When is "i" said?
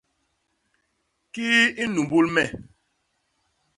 1.83-1.85